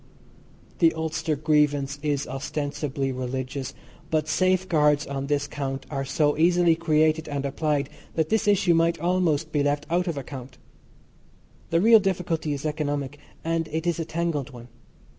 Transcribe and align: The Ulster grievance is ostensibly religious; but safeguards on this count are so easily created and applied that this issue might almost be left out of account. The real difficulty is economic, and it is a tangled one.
The 0.79 0.95
Ulster 0.95 1.35
grievance 1.35 1.99
is 2.01 2.25
ostensibly 2.25 3.11
religious; 3.11 3.75
but 4.09 4.27
safeguards 4.27 5.05
on 5.05 5.27
this 5.27 5.47
count 5.47 5.85
are 5.91 6.05
so 6.05 6.35
easily 6.39 6.73
created 6.75 7.27
and 7.29 7.45
applied 7.45 7.87
that 8.15 8.29
this 8.29 8.47
issue 8.47 8.73
might 8.73 8.99
almost 8.99 9.51
be 9.51 9.61
left 9.61 9.85
out 9.91 10.07
of 10.07 10.17
account. 10.17 10.57
The 11.69 11.81
real 11.81 11.99
difficulty 11.99 12.51
is 12.51 12.65
economic, 12.65 13.19
and 13.43 13.67
it 13.71 13.85
is 13.85 13.99
a 13.99 14.05
tangled 14.05 14.49
one. 14.49 14.69